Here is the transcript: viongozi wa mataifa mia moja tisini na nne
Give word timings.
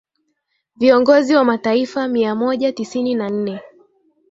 viongozi 0.75 1.35
wa 1.35 1.43
mataifa 1.43 2.07
mia 2.07 2.35
moja 2.35 2.71
tisini 2.73 3.15
na 3.15 3.29
nne 3.29 3.61